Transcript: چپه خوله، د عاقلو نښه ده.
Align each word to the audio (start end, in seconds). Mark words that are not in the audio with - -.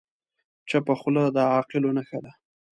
چپه 0.69 0.93
خوله، 0.99 1.23
د 1.35 1.37
عاقلو 1.53 1.89
نښه 1.97 2.19
ده. 2.23 2.31